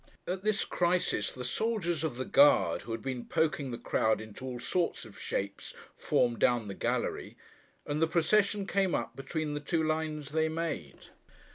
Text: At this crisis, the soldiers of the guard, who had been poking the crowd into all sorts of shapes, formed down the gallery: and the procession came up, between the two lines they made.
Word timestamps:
At 0.25 0.43
this 0.43 0.65
crisis, 0.65 1.31
the 1.31 1.43
soldiers 1.43 2.03
of 2.03 2.15
the 2.15 2.25
guard, 2.25 2.81
who 2.81 2.91
had 2.91 3.03
been 3.03 3.23
poking 3.23 3.69
the 3.69 3.77
crowd 3.77 4.19
into 4.19 4.43
all 4.43 4.59
sorts 4.59 5.05
of 5.05 5.19
shapes, 5.19 5.75
formed 5.95 6.39
down 6.39 6.67
the 6.67 6.73
gallery: 6.73 7.37
and 7.85 8.01
the 8.01 8.07
procession 8.07 8.65
came 8.65 8.95
up, 8.95 9.15
between 9.15 9.53
the 9.53 9.59
two 9.59 9.83
lines 9.83 10.31
they 10.31 10.49
made. 10.49 11.09